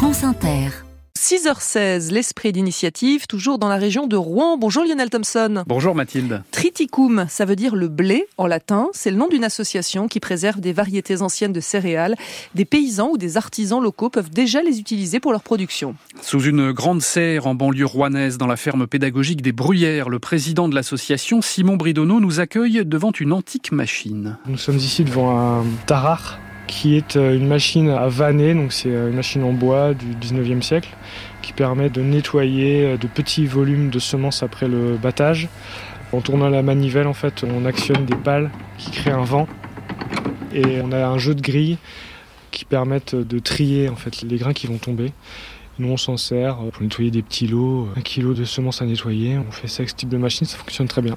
France 0.00 0.24
Inter. 0.24 0.70
6h16, 1.18 2.10
l'esprit 2.10 2.52
d'initiative, 2.52 3.26
toujours 3.26 3.58
dans 3.58 3.68
la 3.68 3.76
région 3.76 4.06
de 4.06 4.16
Rouen. 4.16 4.56
Bonjour 4.56 4.82
Lionel 4.82 5.10
Thompson. 5.10 5.62
Bonjour 5.66 5.94
Mathilde. 5.94 6.42
Triticum, 6.52 7.26
ça 7.28 7.44
veut 7.44 7.54
dire 7.54 7.76
le 7.76 7.88
blé 7.88 8.24
en 8.38 8.46
latin. 8.46 8.88
C'est 8.94 9.10
le 9.10 9.18
nom 9.18 9.28
d'une 9.28 9.44
association 9.44 10.08
qui 10.08 10.18
préserve 10.18 10.60
des 10.60 10.72
variétés 10.72 11.20
anciennes 11.20 11.52
de 11.52 11.60
céréales. 11.60 12.16
Des 12.54 12.64
paysans 12.64 13.10
ou 13.10 13.18
des 13.18 13.36
artisans 13.36 13.82
locaux 13.82 14.08
peuvent 14.08 14.30
déjà 14.30 14.62
les 14.62 14.80
utiliser 14.80 15.20
pour 15.20 15.32
leur 15.32 15.42
production. 15.42 15.94
Sous 16.22 16.40
une 16.44 16.72
grande 16.72 17.02
serre 17.02 17.46
en 17.46 17.54
banlieue 17.54 17.84
rouennaise, 17.84 18.38
dans 18.38 18.46
la 18.46 18.56
ferme 18.56 18.86
pédagogique 18.86 19.42
des 19.42 19.52
Bruyères, 19.52 20.08
le 20.08 20.18
président 20.18 20.70
de 20.70 20.74
l'association, 20.74 21.42
Simon 21.42 21.76
Bridonneau, 21.76 22.20
nous 22.20 22.40
accueille 22.40 22.86
devant 22.86 23.12
une 23.12 23.34
antique 23.34 23.70
machine. 23.70 24.38
Nous 24.46 24.56
sommes 24.56 24.78
ici 24.78 25.04
devant 25.04 25.38
un 25.38 25.64
tarar 25.84 26.38
qui 26.70 26.96
est 26.96 27.16
euh, 27.16 27.36
une 27.36 27.48
machine 27.48 27.90
à 27.90 28.06
vanner, 28.06 28.54
donc 28.54 28.72
c'est 28.72 28.90
euh, 28.90 29.10
une 29.10 29.16
machine 29.16 29.42
en 29.42 29.52
bois 29.52 29.92
du 29.92 30.14
19e 30.14 30.62
siècle 30.62 30.90
qui 31.42 31.52
permet 31.52 31.90
de 31.90 32.00
nettoyer 32.00 32.84
euh, 32.84 32.96
de 32.96 33.08
petits 33.08 33.44
volumes 33.44 33.90
de 33.90 33.98
semences 33.98 34.44
après 34.44 34.68
le 34.68 34.96
battage. 34.96 35.48
En 36.12 36.20
tournant 36.20 36.48
la 36.48 36.62
manivelle, 36.62 37.08
en 37.08 37.12
fait, 37.12 37.44
on 37.44 37.64
actionne 37.66 38.06
des 38.06 38.14
pales 38.14 38.50
qui 38.78 38.92
créent 38.92 39.10
un 39.10 39.24
vent 39.24 39.48
et 40.54 40.80
on 40.80 40.92
a 40.92 41.06
un 41.06 41.18
jeu 41.18 41.34
de 41.34 41.42
grilles 41.42 41.78
qui 42.52 42.64
permettent 42.64 43.16
de 43.16 43.38
trier 43.40 43.88
en 43.88 43.96
fait 43.96 44.22
les 44.22 44.36
grains 44.36 44.52
qui 44.52 44.68
vont 44.68 44.78
tomber. 44.78 45.12
Nous, 45.80 45.88
on 45.88 45.96
s'en 45.96 46.16
sert 46.16 46.56
pour 46.72 46.82
nettoyer 46.82 47.10
des 47.10 47.22
petits 47.22 47.48
lots, 47.48 47.88
un 47.96 48.00
kilo 48.00 48.32
de 48.32 48.44
semences 48.44 48.80
à 48.80 48.86
nettoyer. 48.86 49.38
On 49.38 49.50
fait 49.50 49.68
ça 49.68 49.80
avec 49.80 49.90
ce 49.90 49.96
type 49.96 50.08
de 50.08 50.18
machine, 50.18 50.46
ça 50.46 50.56
fonctionne 50.56 50.88
très 50.88 51.02
bien. 51.02 51.16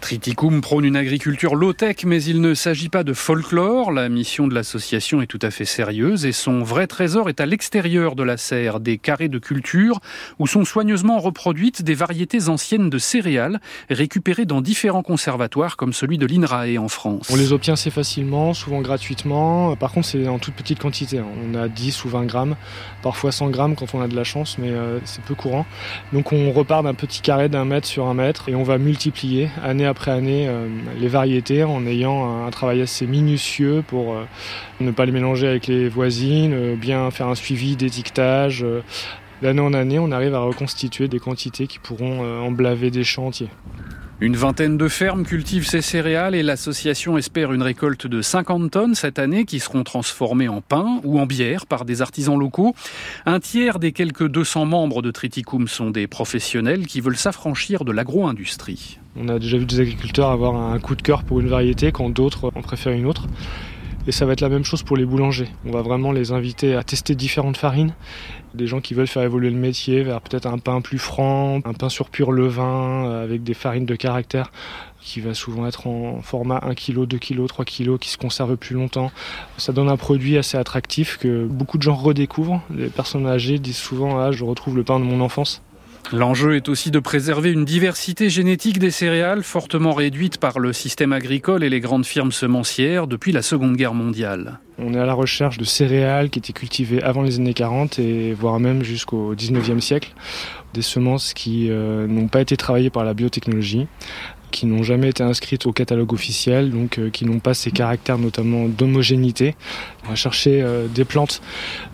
Triticum 0.00 0.60
prône 0.60 0.84
une 0.84 0.96
agriculture 0.96 1.54
low-tech, 1.54 2.04
mais 2.04 2.22
il 2.22 2.40
ne 2.40 2.54
s'agit 2.54 2.88
pas 2.88 3.04
de 3.04 3.12
folklore. 3.12 3.92
La 3.92 4.08
mission 4.08 4.46
de 4.46 4.54
l'association 4.54 5.20
est 5.20 5.26
tout 5.26 5.38
à 5.42 5.50
fait 5.50 5.64
sérieuse 5.64 6.24
et 6.24 6.32
son 6.32 6.62
vrai 6.62 6.86
trésor 6.86 7.28
est 7.28 7.40
à 7.40 7.46
l'extérieur 7.46 8.14
de 8.14 8.22
la 8.22 8.36
serre, 8.36 8.80
des 8.80 8.98
carrés 8.98 9.28
de 9.28 9.38
culture 9.38 10.00
où 10.38 10.46
sont 10.46 10.64
soigneusement 10.64 11.18
reproduites 11.18 11.82
des 11.82 11.94
variétés 11.94 12.48
anciennes 12.48 12.90
de 12.90 12.98
céréales 12.98 13.60
récupérées 13.90 14.44
dans 14.44 14.60
différents 14.60 15.02
conservatoires 15.02 15.76
comme 15.76 15.92
celui 15.92 16.18
de 16.18 16.26
l'INRAE 16.26 16.78
en 16.78 16.88
France. 16.88 17.28
On 17.30 17.36
les 17.36 17.52
obtient 17.52 17.74
assez 17.74 17.90
facilement, 17.90 18.54
souvent 18.54 18.80
gratuitement. 18.80 19.74
Par 19.76 19.92
contre, 19.92 20.06
c'est 20.06 20.28
en 20.28 20.38
toute 20.38 20.54
petite 20.54 20.78
quantité. 20.78 21.20
On 21.20 21.54
a 21.54 21.68
10 21.68 22.04
ou 22.04 22.08
20 22.08 22.24
grammes, 22.26 22.56
parfois 23.02 23.32
100 23.32 23.50
grammes 23.50 23.74
quand 23.74 23.94
on 23.94 24.00
a 24.00 24.08
de 24.08 24.16
la 24.16 24.24
chance, 24.24 24.58
mais 24.58 24.70
euh, 24.70 25.00
c'est 25.04 25.22
peu 25.22 25.34
courant. 25.34 25.66
Donc 26.12 26.32
on 26.32 26.52
repart 26.52 26.84
d'un 26.84 26.94
petit 26.94 27.20
carré 27.20 27.48
d'un 27.48 27.64
mètre 27.64 27.86
sur 27.86 28.06
un 28.06 28.14
mètre 28.14 28.48
et 28.48 28.54
on 28.54 28.62
va 28.62 28.78
multiplier 28.78 29.50
année 29.62 29.87
après 29.88 30.10
année 30.10 30.46
euh, 30.48 30.68
les 31.00 31.08
variétés 31.08 31.64
en 31.64 31.84
ayant 31.86 32.46
un 32.46 32.50
travail 32.50 32.80
assez 32.82 33.06
minutieux 33.06 33.82
pour 33.86 34.14
euh, 34.14 34.24
ne 34.80 34.90
pas 34.90 35.06
les 35.06 35.12
mélanger 35.12 35.48
avec 35.48 35.66
les 35.66 35.88
voisines, 35.88 36.52
euh, 36.52 36.76
bien 36.76 37.10
faire 37.10 37.26
un 37.26 37.34
suivi 37.34 37.76
d'étiquetage. 37.76 38.64
D'année 39.42 39.60
en 39.60 39.72
année, 39.72 39.98
on 39.98 40.10
arrive 40.10 40.34
à 40.34 40.40
reconstituer 40.40 41.08
des 41.08 41.20
quantités 41.20 41.66
qui 41.66 41.78
pourront 41.78 42.24
emblaver 42.40 42.90
des 42.90 43.04
champs 43.04 43.26
entiers. 43.26 43.50
Une 44.20 44.34
vingtaine 44.34 44.76
de 44.76 44.88
fermes 44.88 45.24
cultivent 45.24 45.68
ces 45.68 45.80
céréales 45.80 46.34
et 46.34 46.42
l'association 46.42 47.16
espère 47.18 47.52
une 47.52 47.62
récolte 47.62 48.08
de 48.08 48.20
50 48.20 48.68
tonnes 48.68 48.94
cette 48.96 49.20
année 49.20 49.44
qui 49.44 49.60
seront 49.60 49.84
transformées 49.84 50.48
en 50.48 50.60
pain 50.60 51.00
ou 51.04 51.20
en 51.20 51.26
bière 51.26 51.66
par 51.66 51.84
des 51.84 52.02
artisans 52.02 52.36
locaux. 52.36 52.74
Un 53.26 53.38
tiers 53.38 53.78
des 53.78 53.92
quelques 53.92 54.26
200 54.26 54.66
membres 54.66 55.02
de 55.02 55.12
Triticum 55.12 55.68
sont 55.68 55.90
des 55.90 56.08
professionnels 56.08 56.88
qui 56.88 57.00
veulent 57.00 57.16
s'affranchir 57.16 57.84
de 57.84 57.92
l'agro-industrie. 57.92 58.98
On 59.14 59.28
a 59.28 59.38
déjà 59.38 59.56
vu 59.56 59.66
des 59.66 59.78
agriculteurs 59.78 60.30
avoir 60.30 60.56
un 60.56 60.80
coup 60.80 60.96
de 60.96 61.02
cœur 61.02 61.22
pour 61.22 61.38
une 61.38 61.48
variété 61.48 61.92
quand 61.92 62.10
d'autres 62.10 62.50
en 62.56 62.60
préfèrent 62.60 62.94
une 62.94 63.06
autre. 63.06 63.28
Et 64.08 64.12
ça 64.12 64.24
va 64.24 64.32
être 64.32 64.40
la 64.40 64.48
même 64.48 64.64
chose 64.64 64.82
pour 64.82 64.96
les 64.96 65.04
boulangers. 65.04 65.50
On 65.66 65.70
va 65.70 65.82
vraiment 65.82 66.12
les 66.12 66.32
inviter 66.32 66.74
à 66.74 66.82
tester 66.82 67.14
différentes 67.14 67.58
farines. 67.58 67.92
Des 68.54 68.66
gens 68.66 68.80
qui 68.80 68.94
veulent 68.94 69.06
faire 69.06 69.22
évoluer 69.22 69.50
le 69.50 69.58
métier 69.58 70.02
vers 70.02 70.22
peut-être 70.22 70.46
un 70.46 70.56
pain 70.56 70.80
plus 70.80 70.98
franc, 70.98 71.60
un 71.66 71.74
pain 71.74 71.90
sur 71.90 72.08
pur 72.08 72.32
levain 72.32 73.04
euh, 73.04 73.22
avec 73.22 73.42
des 73.42 73.52
farines 73.52 73.84
de 73.84 73.94
caractère 73.96 74.50
qui 75.02 75.20
va 75.20 75.34
souvent 75.34 75.66
être 75.66 75.86
en 75.86 76.22
format 76.22 76.58
1 76.62 76.74
kg, 76.74 77.04
2 77.04 77.18
kg, 77.18 77.46
3 77.46 77.66
kg, 77.66 77.98
qui 77.98 78.08
se 78.08 78.16
conserve 78.16 78.56
plus 78.56 78.74
longtemps. 78.74 79.12
Ça 79.58 79.74
donne 79.74 79.90
un 79.90 79.98
produit 79.98 80.38
assez 80.38 80.56
attractif 80.56 81.18
que 81.18 81.44
beaucoup 81.44 81.76
de 81.76 81.82
gens 81.82 81.94
redécouvrent. 81.94 82.62
Les 82.74 82.88
personnes 82.88 83.26
âgées 83.26 83.58
disent 83.58 83.76
souvent 83.76 84.18
Ah, 84.18 84.32
je 84.32 84.42
retrouve 84.42 84.74
le 84.74 84.84
pain 84.84 84.98
de 84.98 85.04
mon 85.04 85.20
enfance. 85.20 85.60
L'enjeu 86.12 86.56
est 86.56 86.70
aussi 86.70 86.90
de 86.90 87.00
préserver 87.00 87.52
une 87.52 87.66
diversité 87.66 88.30
génétique 88.30 88.78
des 88.78 88.90
céréales 88.90 89.42
fortement 89.42 89.92
réduite 89.92 90.38
par 90.38 90.58
le 90.58 90.72
système 90.72 91.12
agricole 91.12 91.62
et 91.62 91.68
les 91.68 91.80
grandes 91.80 92.06
firmes 92.06 92.32
semencières 92.32 93.06
depuis 93.06 93.30
la 93.30 93.42
Seconde 93.42 93.76
Guerre 93.76 93.92
mondiale. 93.92 94.58
On 94.78 94.94
est 94.94 94.98
à 94.98 95.04
la 95.04 95.12
recherche 95.12 95.58
de 95.58 95.64
céréales 95.64 96.30
qui 96.30 96.38
étaient 96.38 96.54
cultivées 96.54 97.02
avant 97.02 97.22
les 97.22 97.36
années 97.36 97.52
40 97.52 97.98
et 97.98 98.32
voire 98.32 98.58
même 98.58 98.82
jusqu'au 98.84 99.34
19e 99.34 99.80
siècle. 99.80 100.14
Des 100.72 100.82
semences 100.82 101.34
qui 101.34 101.68
euh, 101.68 102.06
n'ont 102.06 102.28
pas 102.28 102.40
été 102.40 102.56
travaillées 102.56 102.90
par 102.90 103.04
la 103.04 103.12
biotechnologie, 103.12 103.86
qui 104.50 104.66
n'ont 104.66 104.82
jamais 104.82 105.08
été 105.10 105.22
inscrites 105.22 105.66
au 105.66 105.72
catalogue 105.72 106.12
officiel, 106.12 106.70
donc 106.70 106.98
euh, 106.98 107.10
qui 107.10 107.26
n'ont 107.26 107.40
pas 107.40 107.54
ces 107.54 107.70
caractères 107.70 108.18
notamment 108.18 108.66
d'homogénéité. 108.66 109.56
On 110.06 110.10
va 110.10 110.14
chercher 110.14 110.62
euh, 110.62 110.86
des 110.86 111.04
plantes 111.04 111.42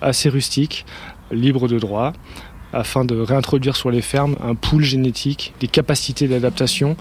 assez 0.00 0.28
rustiques, 0.28 0.84
libres 1.32 1.68
de 1.68 1.78
droit, 1.78 2.12
afin 2.74 3.04
de 3.04 3.16
réintroduire 3.16 3.76
sur 3.76 3.90
les 3.90 4.02
fermes 4.02 4.36
un 4.42 4.54
pool 4.54 4.82
génétique, 4.82 5.54
des 5.60 5.68
capacités 5.68 6.28
d'adaptation 6.28 6.96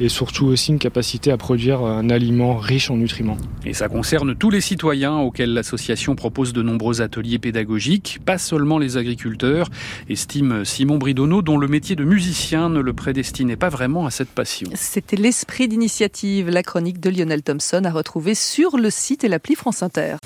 et 0.00 0.08
surtout 0.08 0.46
aussi 0.46 0.72
une 0.72 0.78
capacité 0.78 1.30
à 1.30 1.36
produire 1.36 1.82
un 1.82 2.10
aliment 2.10 2.56
riche 2.56 2.90
en 2.90 2.96
nutriments. 2.96 3.36
Et 3.64 3.72
ça 3.72 3.88
concerne 3.88 4.34
tous 4.34 4.50
les 4.50 4.60
citoyens 4.60 5.16
auxquels 5.18 5.52
l'association 5.52 6.16
propose 6.16 6.52
de 6.52 6.62
nombreux 6.62 7.00
ateliers 7.00 7.38
pédagogiques, 7.38 8.18
pas 8.24 8.38
seulement 8.38 8.78
les 8.78 8.96
agriculteurs, 8.96 9.68
estime 10.08 10.64
Simon 10.64 10.98
Bridonneau, 10.98 11.42
dont 11.42 11.58
le 11.58 11.68
métier 11.68 11.94
de 11.94 12.04
musicien 12.04 12.68
ne 12.68 12.80
le 12.80 12.92
prédestinait 12.92 13.56
pas 13.56 13.68
vraiment 13.68 14.06
à 14.06 14.10
cette 14.10 14.30
passion. 14.30 14.68
C'était 14.74 15.16
l'esprit 15.16 15.68
d'initiative, 15.68 16.48
la 16.48 16.62
chronique 16.62 17.00
de 17.00 17.10
Lionel 17.10 17.42
Thompson 17.42 17.82
à 17.84 17.90
retrouver 17.90 18.34
sur 18.34 18.76
le 18.76 18.90
site 18.90 19.24
et 19.24 19.28
l'appli 19.28 19.54
France 19.54 19.82
Inter. 19.82 20.16